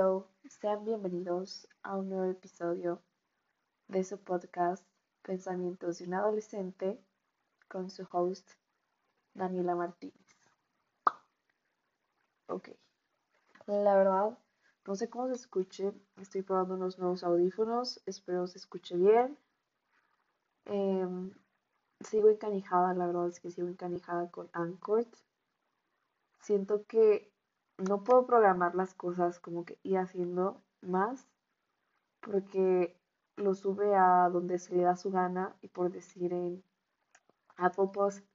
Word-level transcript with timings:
Hello, 0.00 0.28
sean 0.48 0.84
bienvenidos 0.84 1.66
a 1.82 1.96
un 1.96 2.08
nuevo 2.08 2.30
episodio 2.30 3.02
de 3.88 4.04
su 4.04 4.16
podcast 4.16 4.86
Pensamientos 5.22 5.98
de 5.98 6.04
un 6.04 6.14
adolescente 6.14 7.00
con 7.66 7.90
su 7.90 8.06
host 8.12 8.48
Daniela 9.34 9.74
Martínez. 9.74 10.36
Ok, 12.46 12.68
la 13.66 13.96
verdad, 13.96 14.38
no 14.86 14.94
sé 14.94 15.10
cómo 15.10 15.26
se 15.26 15.34
escuche, 15.34 15.92
estoy 16.20 16.42
probando 16.42 16.74
unos 16.74 17.00
nuevos 17.00 17.24
audífonos, 17.24 18.00
espero 18.06 18.46
se 18.46 18.58
escuche 18.58 18.96
bien. 18.96 19.36
Em, 20.66 21.32
sigo 22.08 22.28
encanijada, 22.28 22.94
la 22.94 23.08
verdad 23.08 23.26
es 23.26 23.40
que 23.40 23.50
sigo 23.50 23.66
encanijada 23.66 24.30
con 24.30 24.48
Anchor. 24.52 25.08
Siento 26.38 26.86
que 26.86 27.32
no 27.78 28.02
puedo 28.02 28.26
programar 28.26 28.74
las 28.74 28.94
cosas 28.94 29.38
como 29.38 29.64
que 29.64 29.78
ir 29.82 29.98
haciendo 29.98 30.60
más 30.82 31.28
porque 32.20 32.96
lo 33.36 33.54
sube 33.54 33.94
a 33.94 34.28
donde 34.30 34.58
se 34.58 34.74
le 34.74 34.82
da 34.82 34.96
su 34.96 35.10
gana 35.10 35.56
y 35.62 35.68
por 35.68 35.90
decir 35.92 36.32
en 36.32 36.62
Apple 37.56 37.90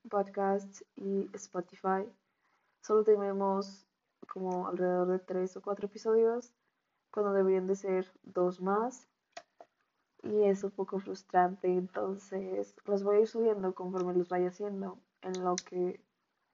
Podcasts 0.09 0.85
y 0.95 1.29
Spotify 1.33 2.09
solo 2.81 3.03
tenemos 3.03 3.85
como 4.27 4.67
alrededor 4.67 5.09
de 5.09 5.19
tres 5.19 5.57
o 5.57 5.61
cuatro 5.61 5.87
episodios 5.87 6.53
cuando 7.11 7.33
deberían 7.33 7.67
de 7.67 7.75
ser 7.75 8.11
dos 8.23 8.61
más 8.61 9.09
y 10.23 10.43
es 10.45 10.63
un 10.63 10.71
poco 10.71 10.99
frustrante 10.99 11.67
entonces 11.67 12.75
los 12.85 13.03
voy 13.03 13.17
a 13.17 13.19
ir 13.21 13.27
subiendo 13.27 13.75
conforme 13.75 14.13
los 14.13 14.29
vaya 14.29 14.47
haciendo 14.47 14.97
en 15.21 15.43
lo 15.43 15.55
que 15.55 15.99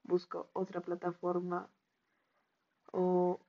busco 0.04 0.50
otra 0.54 0.82
plataforma 0.82 1.70
o 2.92 3.40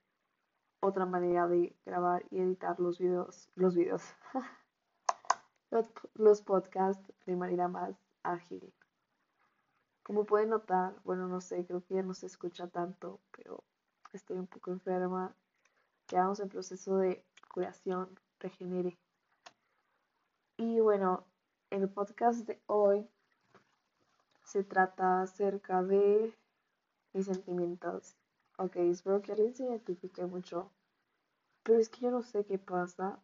otra 0.81 1.07
manera 1.07 1.47
de 1.47 1.75
grabar 1.85 2.25
y 2.31 2.41
editar 2.41 2.81
los 2.81 2.99
videos, 2.99 3.51
los 3.55 3.75
videos, 3.75 4.03
los, 6.15 6.43
podcasts 6.43 7.13
de 7.27 7.37
manera 7.37 7.69
más 7.69 7.95
ágil. 8.23 8.73
Como 10.03 10.25
pueden 10.25 10.51
notar, 10.51 10.97
bueno, 11.05 11.29
no 11.29 11.41
sé, 11.41 11.65
creo 11.67 11.85
que 11.85 11.95
ya 11.95 12.03
no 12.03 12.15
se 12.15 12.27
escucha 12.27 12.67
tanto, 12.67 13.21
pero 13.37 13.63
estoy 14.13 14.39
un 14.39 14.47
poco 14.47 14.73
enferma. 14.73 15.35
Quedamos 16.07 16.41
en 16.41 16.49
proceso 16.49 16.97
de 16.97 17.23
curación, 17.53 18.19
regenere. 18.41 18.99
Y 20.57 20.81
bueno, 20.81 21.25
el 21.71 21.89
podcast 21.89 22.47
de 22.47 22.61
hoy 22.67 23.09
se 24.43 24.65
trata 24.65 25.23
acerca 25.23 25.83
de 25.83 26.35
mis 27.13 27.27
sentimientos 27.27 28.17
Ok, 28.63 28.77
espero 28.77 29.23
que 29.23 29.33
alguien 29.33 29.55
se 29.55 29.65
identifique 29.65 30.27
mucho. 30.27 30.71
Pero 31.63 31.79
es 31.79 31.89
que 31.89 32.03
yo 32.03 32.11
no 32.11 32.23
sé 32.23 32.45
qué 32.45 32.59
pasa 32.59 33.19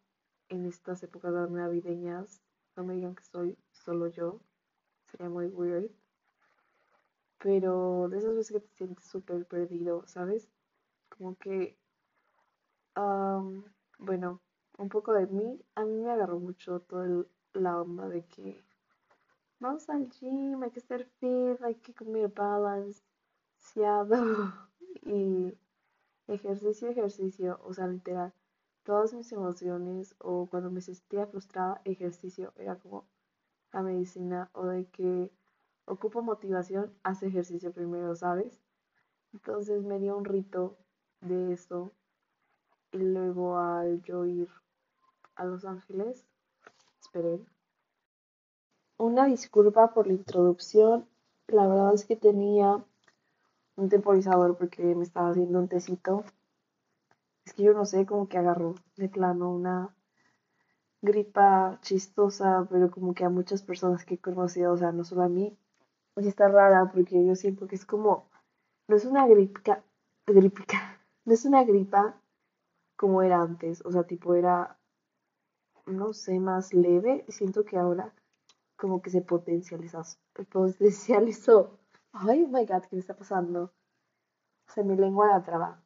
en 0.49 0.65
estas 0.65 1.03
épocas 1.03 1.31
navideñas. 1.51 2.41
No 2.75 2.83
me 2.83 2.95
digan 2.95 3.13
que 3.13 3.23
soy 3.23 3.55
solo 3.71 4.07
yo. 4.07 4.41
Sería 5.05 5.29
muy 5.29 5.45
weird. 5.45 5.91
Pero 7.37 8.07
de 8.09 8.17
esas 8.17 8.35
veces 8.35 8.51
que 8.51 8.61
te 8.61 8.75
sientes 8.75 9.05
súper 9.05 9.45
perdido, 9.45 10.07
¿sabes? 10.07 10.49
Como 11.07 11.35
que... 11.35 11.77
bueno, 13.99 14.41
un 14.79 14.89
poco 14.89 15.13
de 15.13 15.27
mí. 15.27 15.61
A 15.75 15.85
mí 15.85 16.01
me 16.01 16.09
agarró 16.09 16.39
mucho 16.39 16.79
toda 16.79 17.25
la 17.53 17.79
onda 17.79 18.09
de 18.09 18.25
que... 18.25 18.65
Vamos 19.59 19.87
al 19.87 20.09
gym, 20.09 20.63
hay 20.63 20.71
que 20.71 20.79
estar 20.79 21.05
fit, 21.19 21.61
hay 21.61 21.75
que 21.75 21.93
comer 21.93 22.29
balance, 22.29 23.03
y 25.03 25.57
ejercicio, 26.27 26.89
ejercicio, 26.89 27.59
o 27.63 27.73
sea, 27.73 27.87
literal, 27.87 28.33
todas 28.83 29.13
mis 29.13 29.31
emociones 29.31 30.15
o 30.19 30.47
cuando 30.47 30.71
me 30.71 30.81
sentía 30.81 31.27
frustrada, 31.27 31.81
ejercicio 31.85 32.53
era 32.55 32.75
como 32.77 33.05
la 33.73 33.81
medicina 33.81 34.49
o 34.53 34.65
de 34.65 34.85
que 34.85 35.31
ocupo 35.85 36.21
motivación, 36.21 36.93
hace 37.03 37.27
ejercicio 37.27 37.71
primero, 37.71 38.15
¿sabes? 38.15 38.61
Entonces 39.33 39.83
me 39.83 39.99
dio 39.99 40.17
un 40.17 40.25
rito 40.25 40.77
de 41.21 41.53
eso 41.53 41.91
y 42.91 42.97
luego 42.99 43.57
al 43.57 44.01
yo 44.03 44.25
ir 44.25 44.49
a 45.35 45.45
Los 45.45 45.65
Ángeles, 45.65 46.25
esperen. 47.01 47.45
Una 48.97 49.25
disculpa 49.25 49.93
por 49.93 50.07
la 50.07 50.13
introducción, 50.13 51.07
la 51.47 51.67
verdad 51.67 51.93
es 51.93 52.05
que 52.05 52.15
tenía 52.15 52.83
un 53.77 53.89
temporizador 53.89 54.57
porque 54.57 54.83
me 54.95 55.03
estaba 55.03 55.29
haciendo 55.29 55.59
un 55.59 55.69
tecito. 55.69 56.25
Es 57.45 57.53
que 57.53 57.63
yo 57.63 57.73
no 57.73 57.85
sé, 57.85 58.05
como 58.05 58.27
que 58.27 58.37
agarró 58.37 58.75
de 58.97 59.07
plano 59.07 59.53
una 59.53 59.95
gripa 61.01 61.79
chistosa, 61.81 62.67
pero 62.69 62.91
como 62.91 63.13
que 63.13 63.23
a 63.23 63.29
muchas 63.29 63.61
personas 63.61 64.03
que 64.03 64.15
he 64.15 64.19
conocido, 64.19 64.73
o 64.73 64.77
sea, 64.77 64.91
no 64.91 65.03
solo 65.05 65.23
a 65.23 65.29
mí. 65.29 65.57
Y 66.17 66.27
está 66.27 66.47
rara 66.47 66.91
porque 66.91 67.25
yo 67.25 67.35
siento 67.35 67.67
que 67.67 67.75
es 67.75 67.85
como, 67.85 68.29
no 68.87 68.95
es 68.95 69.05
una 69.05 69.27
gripa, 69.27 69.83
gripica, 70.25 70.99
no 71.25 71.33
es 71.33 71.45
una 71.45 71.63
gripa 71.63 72.19
como 72.95 73.21
era 73.21 73.41
antes, 73.41 73.85
o 73.85 73.91
sea, 73.91 74.03
tipo 74.03 74.33
era, 74.33 74.79
no 75.85 76.13
sé, 76.13 76.39
más 76.39 76.73
leve. 76.73 77.25
Siento 77.29 77.63
que 77.63 77.77
ahora 77.77 78.11
como 78.75 79.01
que 79.01 79.11
se 79.11 79.21
potencializó, 79.21 80.01
potencializó 80.51 81.79
Ay, 82.13 82.43
oh 82.43 82.47
my 82.49 82.65
god, 82.65 82.83
¿qué 82.83 82.95
me 82.95 82.99
está 82.99 83.15
pasando? 83.15 83.71
Se 84.67 84.83
me 84.83 84.95
lengua 84.95 85.27
la 85.27 85.43
traba. 85.43 85.81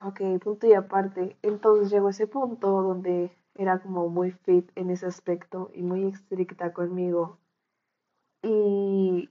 Ok, 0.00 0.20
punto 0.42 0.66
y 0.66 0.74
aparte. 0.74 1.36
Entonces 1.42 1.90
llegó 1.90 2.08
ese 2.10 2.26
punto 2.26 2.82
donde 2.82 3.30
era 3.54 3.80
como 3.80 4.08
muy 4.08 4.32
fit 4.32 4.70
en 4.74 4.90
ese 4.90 5.06
aspecto 5.06 5.70
y 5.74 5.82
muy 5.82 6.04
estricta 6.06 6.72
conmigo. 6.72 7.38
Y 8.42 9.30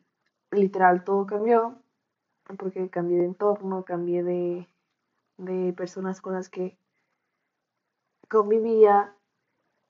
literal 0.52 1.04
todo 1.04 1.26
cambió 1.26 1.78
porque 2.58 2.90
cambié 2.90 3.20
de 3.20 3.26
entorno, 3.26 3.86
cambié 3.86 4.24
de, 4.24 4.68
de 5.38 5.74
personas 5.74 6.22
con 6.22 6.34
las 6.34 6.50
que 6.50 6.78
convivía 8.30 9.16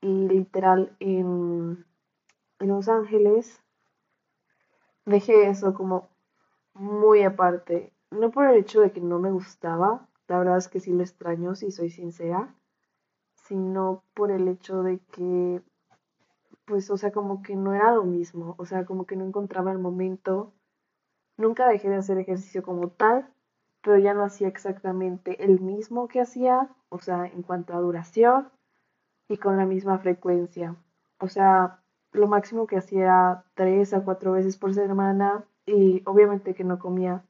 y 0.01 0.27
literal 0.27 0.95
en, 0.99 1.85
en 2.59 2.67
Los 2.67 2.89
Ángeles 2.89 3.61
dejé 5.05 5.49
eso 5.49 5.73
como 5.73 6.09
muy 6.73 7.23
aparte. 7.23 7.93
No 8.11 8.31
por 8.31 8.45
el 8.45 8.57
hecho 8.57 8.81
de 8.81 8.91
que 8.91 9.01
no 9.01 9.19
me 9.19 9.31
gustaba, 9.31 10.07
la 10.27 10.39
verdad 10.39 10.57
es 10.57 10.67
que 10.67 10.79
sí 10.79 10.91
lo 10.91 11.01
extraño, 11.01 11.55
si 11.55 11.71
soy 11.71 11.89
sincera, 11.89 12.55
sino 13.35 14.03
por 14.13 14.31
el 14.31 14.47
hecho 14.47 14.83
de 14.83 14.99
que, 15.11 15.61
pues, 16.65 16.89
o 16.89 16.97
sea, 16.97 17.11
como 17.11 17.41
que 17.41 17.55
no 17.55 17.73
era 17.73 17.93
lo 17.93 18.03
mismo, 18.03 18.55
o 18.57 18.65
sea, 18.65 18.85
como 18.85 19.05
que 19.05 19.15
no 19.15 19.25
encontraba 19.25 19.71
el 19.71 19.79
momento. 19.79 20.53
Nunca 21.37 21.67
dejé 21.67 21.89
de 21.89 21.97
hacer 21.97 22.17
ejercicio 22.17 22.63
como 22.63 22.89
tal, 22.89 23.33
pero 23.81 23.97
ya 23.97 24.13
no 24.13 24.23
hacía 24.23 24.47
exactamente 24.47 25.43
el 25.43 25.59
mismo 25.59 26.07
que 26.07 26.21
hacía, 26.21 26.69
o 26.89 26.99
sea, 26.99 27.25
en 27.25 27.41
cuanto 27.41 27.73
a 27.73 27.81
duración 27.81 28.49
y 29.27 29.37
con 29.37 29.57
la 29.57 29.65
misma 29.65 29.97
frecuencia. 29.99 30.75
O 31.19 31.27
sea, 31.27 31.81
lo 32.11 32.27
máximo 32.27 32.67
que 32.67 32.77
hacía 32.77 33.43
tres 33.55 33.93
a 33.93 34.03
cuatro 34.03 34.33
veces 34.33 34.57
por 34.57 34.73
semana 34.73 35.45
y 35.65 36.01
obviamente 36.05 36.53
que 36.53 36.63
no 36.63 36.79
comía 36.79 37.23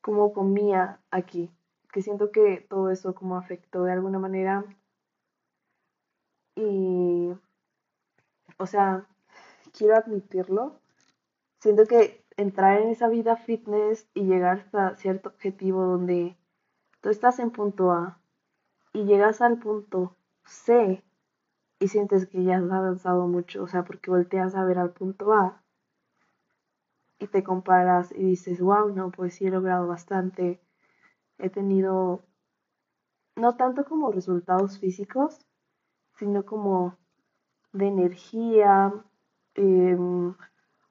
como 0.00 0.32
comía 0.32 1.00
aquí, 1.10 1.50
que 1.92 2.00
siento 2.00 2.30
que 2.30 2.64
todo 2.68 2.90
eso 2.90 3.14
como 3.14 3.36
afectó 3.36 3.82
de 3.82 3.92
alguna 3.92 4.20
manera. 4.20 4.64
Y, 6.54 7.32
o 8.56 8.66
sea, 8.66 9.06
quiero 9.76 9.96
admitirlo, 9.96 10.78
siento 11.58 11.86
que 11.86 12.24
entrar 12.36 12.80
en 12.80 12.90
esa 12.90 13.08
vida 13.08 13.36
fitness 13.36 14.08
y 14.14 14.24
llegar 14.24 14.58
hasta 14.58 14.96
cierto 14.96 15.30
objetivo 15.30 15.84
donde 15.84 16.36
tú 17.00 17.10
estás 17.10 17.38
en 17.40 17.50
punto 17.50 17.90
A 17.90 18.20
y 18.92 19.04
llegas 19.06 19.40
al 19.40 19.58
punto 19.58 20.16
C 20.44 21.02
y 21.80 21.88
sientes 21.88 22.26
que 22.26 22.44
ya 22.44 22.58
has 22.58 22.70
avanzado 22.70 23.26
mucho, 23.26 23.64
o 23.64 23.66
sea, 23.66 23.84
porque 23.84 24.10
volteas 24.10 24.54
a 24.54 24.64
ver 24.64 24.78
al 24.78 24.92
punto 24.92 25.32
A 25.32 25.62
y 27.18 27.26
te 27.28 27.42
comparas 27.42 28.12
y 28.12 28.22
dices, 28.22 28.60
wow, 28.60 28.90
no, 28.94 29.10
pues 29.10 29.34
sí 29.34 29.46
he 29.46 29.50
logrado 29.50 29.86
bastante. 29.86 30.60
He 31.38 31.50
tenido 31.50 32.22
no 33.36 33.56
tanto 33.56 33.84
como 33.84 34.10
resultados 34.10 34.78
físicos, 34.78 35.46
sino 36.18 36.44
como 36.44 36.96
de 37.72 37.86
energía, 37.88 38.92
em, 39.54 40.34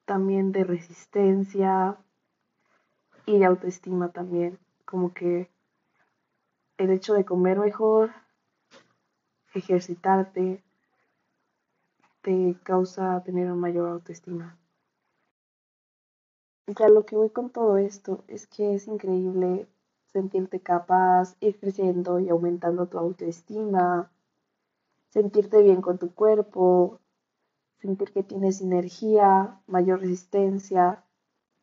también 0.04 0.52
de 0.52 0.64
resistencia 0.64 1.98
y 3.26 3.38
de 3.38 3.44
autoestima 3.44 4.10
también. 4.10 4.58
Como 4.84 5.12
que 5.12 5.50
el 6.78 6.90
hecho 6.90 7.14
de 7.14 7.24
comer 7.24 7.58
mejor, 7.58 8.12
ejercitarte, 9.54 10.62
te 12.22 12.56
causa 12.62 13.22
tener 13.24 13.46
una 13.46 13.54
mayor 13.54 13.88
autoestima. 13.88 14.56
Ya 16.68 16.88
lo 16.88 17.06
que 17.06 17.14
voy 17.14 17.30
con 17.30 17.50
todo 17.50 17.76
esto 17.76 18.24
es 18.26 18.48
que 18.48 18.74
es 18.74 18.88
increíble 18.88 19.68
sentirte 20.12 20.58
capaz, 20.58 21.36
ir 21.38 21.60
creciendo 21.60 22.18
y 22.18 22.28
aumentando 22.28 22.86
tu 22.86 22.98
autoestima, 22.98 24.10
sentirte 25.10 25.62
bien 25.62 25.80
con 25.80 25.98
tu 25.98 26.12
cuerpo, 26.12 26.98
sentir 27.80 28.10
que 28.10 28.24
tienes 28.24 28.60
energía, 28.60 29.60
mayor 29.68 30.00
resistencia. 30.00 31.04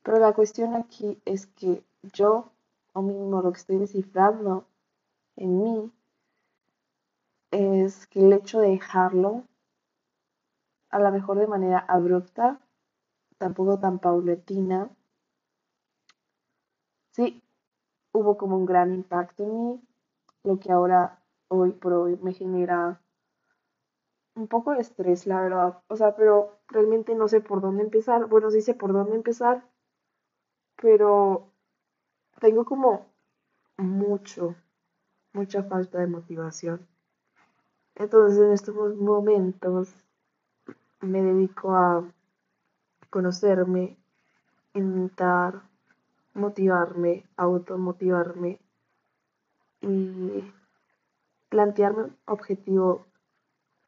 Pero 0.03 0.19
la 0.19 0.31
cuestión 0.31 0.73
aquí 0.73 1.19
es 1.25 1.47
que 1.47 1.83
yo, 2.13 2.51
o 2.93 3.01
mínimo 3.01 3.41
lo 3.41 3.51
que 3.51 3.59
estoy 3.59 3.79
descifrando 3.79 4.65
en 5.35 5.63
mí, 5.63 5.91
es 7.51 8.07
que 8.07 8.25
el 8.25 8.31
hecho 8.31 8.61
de 8.61 8.69
dejarlo, 8.69 9.43
a 10.89 10.99
lo 10.99 11.11
mejor 11.11 11.39
de 11.39 11.47
manera 11.47 11.79
abrupta, 11.79 12.61
tampoco 13.37 13.79
tan 13.79 13.99
paulatina, 13.99 14.89
sí, 17.11 17.43
hubo 18.13 18.37
como 18.37 18.57
un 18.57 18.65
gran 18.65 18.93
impacto 18.93 19.43
en 19.43 19.57
mí, 19.57 19.81
lo 20.43 20.59
que 20.59 20.71
ahora, 20.71 21.21
hoy 21.47 21.71
por 21.71 21.93
hoy, 21.93 22.17
me 22.21 22.33
genera 22.33 23.01
un 24.35 24.47
poco 24.47 24.71
de 24.71 24.81
estrés, 24.81 25.27
la 25.27 25.41
verdad. 25.41 25.81
O 25.87 25.95
sea, 25.95 26.15
pero 26.15 26.59
realmente 26.67 27.15
no 27.15 27.27
sé 27.27 27.41
por 27.41 27.61
dónde 27.61 27.83
empezar. 27.83 28.25
Bueno, 28.27 28.49
sí 28.51 28.61
sé 28.61 28.73
por 28.73 28.93
dónde 28.93 29.15
empezar, 29.15 29.63
pero 30.81 31.51
tengo 32.39 32.65
como 32.65 33.05
mucho, 33.77 34.55
mucha 35.33 35.63
falta 35.63 35.99
de 35.99 36.07
motivación. 36.07 36.87
Entonces 37.95 38.39
en 38.39 38.51
estos 38.51 38.75
momentos 38.95 39.93
me 41.01 41.21
dedico 41.21 41.75
a 41.75 42.03
conocerme, 43.13 43.95
intentar 44.73 45.61
motivarme, 46.33 47.23
automotivarme 47.37 48.59
y 49.81 50.43
plantearme 51.47 52.05
un 52.05 52.17
objetivo 52.25 53.05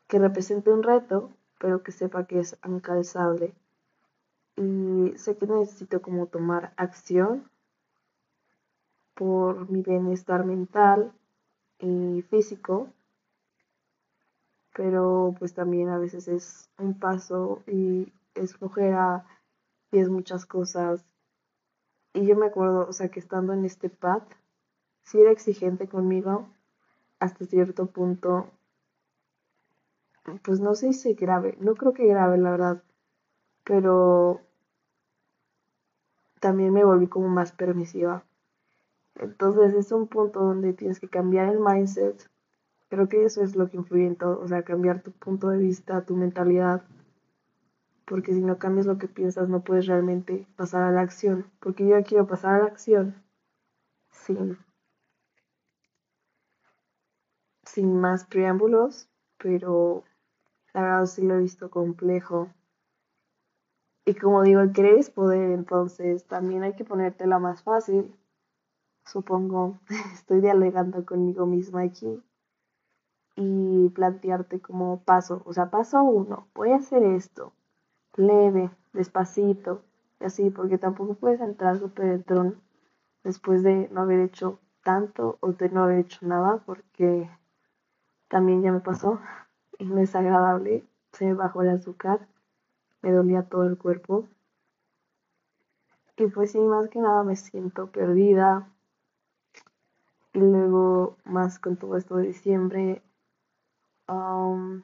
que 0.08 0.20
represente 0.20 0.70
un 0.70 0.84
reto, 0.84 1.32
pero 1.58 1.82
que 1.82 1.92
sepa 1.92 2.28
que 2.28 2.38
es 2.40 2.60
incalzable. 2.68 3.56
Y 4.58 5.14
sé 5.18 5.36
que 5.38 5.48
necesito 5.48 6.04
como 6.04 6.28
tomar 6.28 6.74
acción 6.78 7.50
por 9.16 9.68
mi 9.72 9.82
bienestar 9.82 10.46
mental 10.46 11.12
y 11.80 12.22
físico, 12.30 12.90
pero 14.76 15.34
pues 15.40 15.56
también 15.56 15.90
a 15.90 15.98
veces 15.98 16.28
es 16.28 16.70
un 16.78 17.00
paso 17.00 17.64
y 17.66 18.14
es 18.36 18.56
flojera 18.56 19.26
y 19.92 20.00
es 20.00 20.10
muchas 20.10 20.46
cosas. 20.46 21.06
Y 22.14 22.26
yo 22.26 22.36
me 22.36 22.48
acuerdo, 22.48 22.88
o 22.88 22.94
sea, 22.94 23.10
que 23.10 23.20
estando 23.20 23.54
en 23.54 23.66
este 23.66 23.90
pad, 23.90 24.24
sí 25.04 25.20
era 25.20 25.32
exigente 25.32 25.88
conmigo 25.88 26.48
hasta 27.20 27.46
cierto 27.46 27.88
punto 27.88 28.50
pues 30.44 30.60
no 30.60 30.76
sé 30.76 30.94
si 30.94 31.14
grave, 31.14 31.56
no 31.60 31.76
creo 31.76 31.94
que 31.94 32.08
grave 32.08 32.38
la 32.38 32.52
verdad, 32.52 32.84
pero 33.64 34.42
también 36.40 36.74
me 36.74 36.84
volví 36.84 37.08
como 37.08 37.28
más 37.28 37.52
permisiva. 37.52 38.24
Entonces 39.16 39.74
es 39.74 39.92
un 39.92 40.08
punto 40.08 40.42
donde 40.42 40.74
tienes 40.74 41.00
que 41.00 41.08
cambiar 41.08 41.50
el 41.50 41.60
mindset. 41.60 42.30
Creo 42.90 43.08
que 43.08 43.24
eso 43.24 43.44
es 43.44 43.56
lo 43.56 43.70
que 43.70 43.78
influye 43.78 44.08
en 44.08 44.16
todo, 44.16 44.40
o 44.40 44.48
sea, 44.48 44.64
cambiar 44.64 45.02
tu 45.02 45.12
punto 45.12 45.50
de 45.50 45.60
vista, 45.60 46.06
tu 46.06 46.16
mentalidad, 46.16 46.84
porque 48.06 48.34
si 48.34 48.42
no 48.42 48.60
cambias 48.60 48.86
lo 48.86 48.98
que 48.98 49.08
piensas 49.08 49.50
no 49.50 49.64
puedes 49.64 49.88
realmente 49.88 50.48
pasar 50.56 50.84
a 50.84 50.92
la 50.92 51.02
acción, 51.02 51.52
porque 51.60 51.88
yo 51.88 52.02
quiero 52.04 52.28
pasar 52.28 52.56
a 52.56 52.60
la 52.60 52.66
acción 52.66 53.16
sin, 54.12 54.58
sin 57.64 58.00
más 58.00 58.26
preámbulos, 58.26 59.10
pero 59.38 60.04
la 60.74 60.82
verdad 60.82 61.06
sí 61.06 61.24
lo 61.24 61.36
he 61.36 61.40
visto 61.40 61.70
complejo. 61.70 62.50
Y 64.06 64.14
como 64.14 64.44
digo, 64.44 64.62
el 64.62 64.72
querer 64.72 65.00
es 65.00 65.10
poder, 65.10 65.52
entonces 65.52 66.26
también 66.26 66.64
hay 66.64 66.76
que 66.76 66.86
ponértela 66.86 67.40
más 67.40 67.64
fácil. 67.64 68.16
Supongo, 69.04 69.80
estoy 70.14 70.42
dialogando 70.42 71.06
conmigo 71.06 71.46
misma 71.48 71.82
aquí. 71.82 72.22
Y 73.36 73.90
plantearte 73.90 74.62
como 74.62 75.04
paso, 75.04 75.42
o 75.46 75.54
sea, 75.54 75.70
paso 75.70 76.02
uno, 76.04 76.48
voy 76.54 76.72
a 76.72 76.78
hacer 76.78 77.04
esto, 77.04 77.52
leve, 78.18 78.70
despacito, 78.94 79.84
así, 80.20 80.50
porque 80.50 80.78
tampoco 80.78 81.16
puedes 81.16 81.42
entrar 81.42 81.78
súper 81.80 82.08
entrón 82.08 82.62
después 83.24 83.64
de 83.64 83.90
no 83.92 84.02
haber 84.02 84.20
hecho 84.20 84.60
tanto 84.84 85.38
o 85.42 85.52
de 85.52 85.70
no 85.70 85.84
haber 85.84 86.00
hecho 86.00 86.26
nada, 86.26 86.62
porque 86.66 87.30
también 88.28 88.62
ya 88.62 88.72
me 88.72 88.80
pasó 88.80 89.20
y 89.78 89.86
no 89.86 90.00
es 90.00 90.16
agradable. 90.16 90.86
Se 91.14 91.26
me 91.26 91.34
bajó 91.34 91.62
el 91.62 91.70
azúcar, 91.70 92.28
me 93.02 93.12
dolía 93.12 93.44
todo 93.44 93.64
el 93.66 93.78
cuerpo. 93.78 94.28
Y 96.18 96.28
pues 96.28 96.52
sí, 96.52 96.60
más 96.60 96.90
que 96.90 97.00
nada 97.00 97.24
me 97.24 97.36
siento 97.36 97.92
perdida. 97.92 98.70
Y 100.34 100.40
luego, 100.40 101.18
más 101.24 101.60
con 101.60 101.78
todo 101.78 101.96
esto 101.96 102.18
de 102.18 102.28
diciembre, 102.28 103.02
um, 104.08 104.84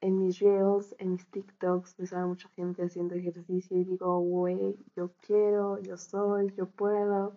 en 0.00 0.18
mis 0.18 0.38
reels, 0.40 0.94
en 0.98 1.12
mis 1.12 1.26
TikToks, 1.26 1.98
me 1.98 2.06
sale 2.06 2.26
mucha 2.26 2.48
gente 2.50 2.82
haciendo 2.82 3.14
ejercicio 3.14 3.76
y 3.76 3.84
digo, 3.84 4.18
güey, 4.20 4.76
yo 4.96 5.10
quiero, 5.26 5.78
yo 5.78 5.96
soy, 5.96 6.52
yo 6.56 6.66
puedo. 6.66 7.36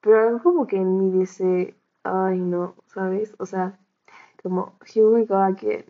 Pero 0.00 0.20
algo 0.20 0.42
como 0.42 0.66
que 0.66 0.76
en 0.76 0.98
mí 0.98 1.10
dice, 1.10 1.76
ay 2.02 2.38
no, 2.38 2.74
¿sabes? 2.86 3.34
O 3.38 3.46
sea, 3.46 3.78
como 4.42 4.74
here 4.94 5.06
we 5.06 5.24
go 5.26 5.36
again. 5.36 5.84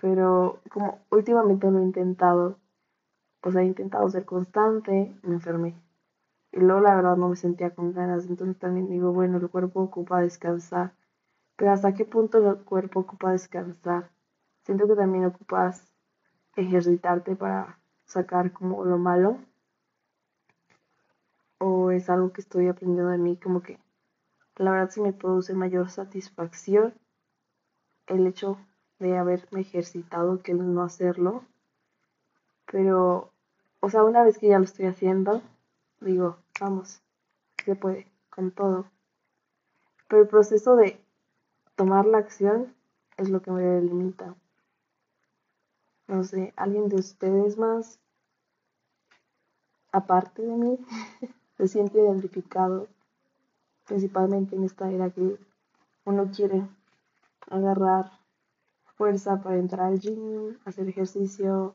Pero 0.00 0.60
como 0.70 1.00
últimamente 1.10 1.70
lo 1.70 1.78
he 1.78 1.82
intentado, 1.82 2.58
pues 3.40 3.56
he 3.56 3.64
intentado 3.64 4.08
ser 4.08 4.24
constante, 4.24 5.16
me 5.22 5.34
enfermé. 5.34 5.74
Y 6.52 6.60
luego 6.60 6.80
la 6.80 6.94
verdad 6.96 7.16
no 7.16 7.28
me 7.28 7.36
sentía 7.36 7.74
con 7.74 7.92
ganas, 7.92 8.26
entonces 8.26 8.58
también 8.58 8.88
digo, 8.88 9.12
bueno, 9.12 9.38
el 9.38 9.50
cuerpo 9.50 9.80
ocupa 9.82 10.20
descansar. 10.20 10.94
Pero 11.56 11.72
¿hasta 11.72 11.94
qué 11.94 12.04
punto 12.04 12.38
el 12.38 12.64
cuerpo 12.64 13.00
ocupa 13.00 13.32
descansar? 13.32 14.13
Siento 14.64 14.88
que 14.88 14.96
también 14.96 15.26
ocupas 15.26 15.92
ejercitarte 16.56 17.36
para 17.36 17.78
sacar 18.06 18.52
como 18.52 18.84
lo 18.84 18.98
malo. 18.98 19.38
O 21.58 21.90
es 21.90 22.08
algo 22.08 22.32
que 22.32 22.40
estoy 22.40 22.68
aprendiendo 22.68 23.10
de 23.10 23.18
mí, 23.18 23.36
como 23.36 23.62
que 23.62 23.78
la 24.56 24.70
verdad 24.70 24.90
sí 24.90 25.00
me 25.00 25.12
produce 25.12 25.54
mayor 25.54 25.90
satisfacción 25.90 26.94
el 28.06 28.26
hecho 28.26 28.58
de 28.98 29.18
haberme 29.18 29.60
ejercitado 29.60 30.42
que 30.42 30.54
no 30.54 30.82
hacerlo. 30.82 31.44
Pero, 32.70 33.32
o 33.80 33.90
sea, 33.90 34.04
una 34.04 34.22
vez 34.22 34.38
que 34.38 34.48
ya 34.48 34.58
lo 34.58 34.64
estoy 34.64 34.86
haciendo, 34.86 35.42
digo, 36.00 36.38
vamos, 36.60 37.02
se 37.64 37.76
puede, 37.76 38.06
con 38.30 38.50
todo. 38.50 38.86
Pero 40.08 40.22
el 40.22 40.28
proceso 40.28 40.76
de 40.76 41.00
tomar 41.76 42.06
la 42.06 42.18
acción 42.18 42.74
es 43.16 43.28
lo 43.28 43.42
que 43.42 43.50
me 43.50 43.80
limita. 43.80 44.34
No 46.06 46.22
sé, 46.22 46.52
alguien 46.56 46.88
de 46.88 46.96
ustedes 46.96 47.56
más, 47.56 47.98
aparte 49.90 50.42
de 50.42 50.56
mí, 50.56 50.78
se 51.56 51.68
siente 51.68 51.98
identificado, 51.98 52.88
principalmente 53.86 54.54
en 54.54 54.64
esta 54.64 54.90
era 54.90 55.10
que 55.10 55.38
uno 56.04 56.30
quiere 56.30 56.68
agarrar 57.48 58.10
fuerza 58.96 59.40
para 59.42 59.56
entrar 59.56 59.86
al 59.86 60.00
gym, 60.00 60.58
hacer 60.64 60.88
ejercicio, 60.88 61.74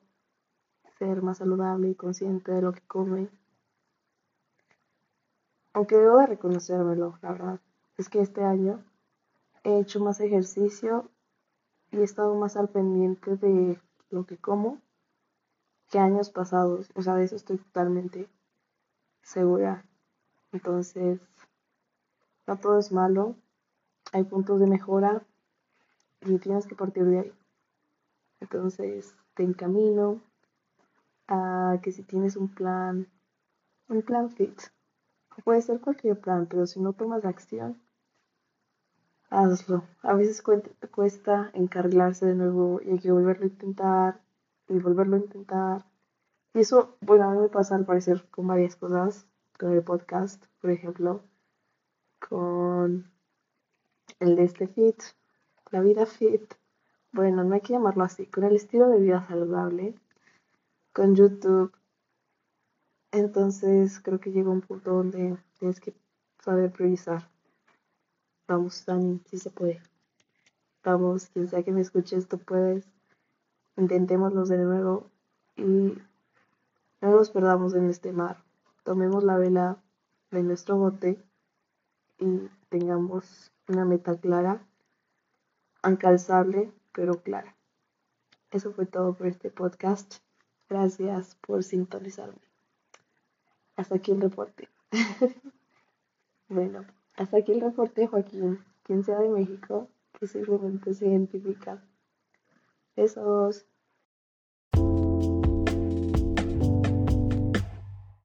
ser 0.99 1.21
más 1.23 1.39
saludable 1.39 1.89
y 1.89 1.95
consciente 1.95 2.51
de 2.51 2.61
lo 2.61 2.71
que 2.71 2.81
come. 2.81 3.29
Aunque 5.73 5.95
debo 5.95 6.19
de 6.19 6.27
reconocérmelo, 6.27 7.17
la 7.21 7.31
verdad, 7.31 7.59
es 7.97 8.09
que 8.09 8.21
este 8.21 8.43
año 8.43 8.83
he 9.63 9.79
hecho 9.79 9.99
más 9.99 10.19
ejercicio 10.19 11.09
y 11.91 11.97
he 11.97 12.03
estado 12.03 12.35
más 12.35 12.57
al 12.57 12.69
pendiente 12.69 13.35
de 13.37 13.79
lo 14.09 14.25
que 14.25 14.37
como 14.37 14.79
que 15.89 15.99
años 15.99 16.29
pasados. 16.29 16.89
O 16.95 17.01
sea, 17.01 17.15
de 17.15 17.25
eso 17.25 17.35
estoy 17.35 17.57
totalmente 17.57 18.27
segura. 19.21 19.85
Entonces, 20.51 21.19
no 22.47 22.57
todo 22.57 22.79
es 22.79 22.91
malo. 22.91 23.35
Hay 24.11 24.23
puntos 24.23 24.59
de 24.59 24.67
mejora, 24.67 25.23
y 26.21 26.37
tienes 26.37 26.67
que 26.67 26.75
partir 26.75 27.05
de 27.05 27.19
ahí. 27.19 27.33
Entonces 28.39 29.15
te 29.35 29.43
encamino 29.43 30.21
a 31.27 31.79
que 31.81 31.91
si 31.91 32.03
tienes 32.03 32.35
un 32.35 32.49
plan, 32.49 33.07
un 33.87 34.01
plan 34.01 34.29
fit, 34.29 34.59
puede 35.43 35.61
ser 35.61 35.79
cualquier 35.79 36.19
plan, 36.19 36.47
pero 36.47 36.65
si 36.65 36.79
no 36.79 36.93
tomas 36.93 37.25
acción, 37.25 37.81
hazlo. 39.29 39.83
A 40.01 40.13
veces 40.13 40.43
cuesta 40.91 41.51
encarrilarse 41.53 42.25
de 42.25 42.35
nuevo 42.35 42.81
y 42.83 42.91
hay 42.91 42.99
que 42.99 43.11
volverlo 43.11 43.45
a 43.45 43.49
intentar 43.49 44.21
y 44.67 44.79
volverlo 44.79 45.15
a 45.15 45.19
intentar. 45.19 45.85
Y 46.53 46.59
eso, 46.59 46.97
bueno, 47.01 47.25
a 47.29 47.33
mí 47.33 47.39
me 47.39 47.49
pasa 47.49 47.75
al 47.75 47.85
parecer 47.85 48.25
con 48.31 48.47
varias 48.47 48.75
cosas, 48.75 49.27
con 49.57 49.71
el 49.73 49.83
podcast, 49.83 50.43
por 50.61 50.71
ejemplo. 50.71 51.23
con 52.19 53.11
el 54.19 54.35
de 54.35 54.43
este 54.43 54.67
fit, 54.67 55.01
la 55.71 55.81
vida 55.81 56.05
fit, 56.05 56.53
bueno, 57.11 57.43
no 57.43 57.55
hay 57.55 57.61
que 57.61 57.73
llamarlo 57.73 58.03
así, 58.03 58.25
con 58.27 58.43
el 58.43 58.55
estilo 58.55 58.89
de 58.89 58.99
vida 58.99 59.25
saludable, 59.27 59.95
con 60.93 61.15
YouTube. 61.15 61.73
Entonces 63.11 63.99
creo 63.99 64.19
que 64.19 64.31
llega 64.31 64.49
un 64.49 64.61
punto 64.61 64.91
donde 64.93 65.37
tienes 65.59 65.79
que 65.79 65.93
saber 66.43 66.71
priorizar. 66.71 67.29
Vamos, 68.49 68.83
Dani, 68.83 69.21
si 69.29 69.37
se 69.37 69.51
puede. 69.51 69.79
Vamos, 70.83 71.27
quien 71.27 71.47
sea 71.47 71.61
que 71.61 71.71
me 71.71 71.81
escuche 71.81 72.17
esto 72.17 72.39
puedes. 72.39 72.83
Intentémoslo 73.77 74.43
de 74.43 74.57
nuevo 74.57 75.11
y 75.55 75.61
no 76.99 77.11
nos 77.11 77.29
perdamos 77.29 77.75
en 77.75 77.87
este 77.91 78.11
mar. 78.11 78.43
Tomemos 78.83 79.23
la 79.23 79.37
vela 79.37 79.77
de 80.31 80.41
nuestro 80.41 80.77
bote 80.77 81.23
y 82.17 82.49
tengamos 82.69 83.51
una 83.67 83.85
meta 83.85 84.17
clara, 84.17 84.65
alcanzable, 85.83 86.73
pero 86.91 87.21
clara. 87.21 87.55
Eso 88.49 88.73
fue 88.73 88.87
todo 88.87 89.13
por 89.13 89.27
este 89.27 89.51
podcast. 89.51 90.15
Gracias 90.67 91.35
por 91.35 91.63
sintonizarme. 91.63 92.41
Hasta 93.75 93.97
aquí 93.97 94.11
el 94.11 94.21
reporte. 94.21 94.69
bueno, 96.49 96.83
hasta 97.19 97.37
aquí 97.37 97.51
el 97.51 97.61
reporte, 97.61 98.07
Joaquín. 98.07 98.59
Quien 98.83 99.03
sea 99.03 99.19
de 99.19 99.27
México, 99.27 99.89
que 100.17 100.25
simplemente 100.25 100.93
se 100.93 101.07
identifica. 101.07 101.83
Besos. 102.95 103.68